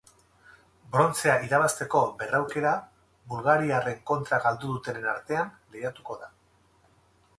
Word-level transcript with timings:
Brontzea 0.93 1.33
irabazteko 1.47 2.01
berraukera 2.23 2.71
bulgariarren 3.33 4.01
kontra 4.13 4.41
galdu 4.47 4.73
dutenen 4.73 5.07
artean 5.15 5.55
lehiatuko 5.77 6.19
da. 6.25 6.33